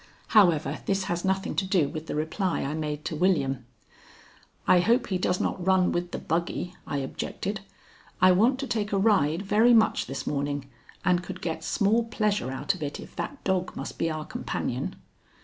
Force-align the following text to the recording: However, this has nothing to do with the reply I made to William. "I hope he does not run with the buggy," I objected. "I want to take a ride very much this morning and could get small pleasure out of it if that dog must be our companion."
However, 0.29 0.79
this 0.87 1.03
has 1.03 1.23
nothing 1.23 1.53
to 1.57 1.63
do 1.63 1.87
with 1.87 2.07
the 2.07 2.15
reply 2.15 2.61
I 2.63 2.73
made 2.73 3.05
to 3.05 3.15
William. 3.15 3.67
"I 4.67 4.79
hope 4.79 5.05
he 5.09 5.19
does 5.19 5.39
not 5.39 5.63
run 5.63 5.91
with 5.91 6.09
the 6.09 6.17
buggy," 6.17 6.75
I 6.87 6.97
objected. 6.97 7.59
"I 8.19 8.31
want 8.31 8.57
to 8.61 8.67
take 8.67 8.91
a 8.91 8.97
ride 8.97 9.43
very 9.43 9.75
much 9.75 10.07
this 10.07 10.25
morning 10.25 10.67
and 11.05 11.21
could 11.21 11.39
get 11.39 11.63
small 11.63 12.03
pleasure 12.05 12.49
out 12.51 12.73
of 12.73 12.81
it 12.81 12.99
if 12.99 13.15
that 13.17 13.43
dog 13.43 13.75
must 13.75 13.99
be 13.99 14.09
our 14.09 14.25
companion." 14.25 14.95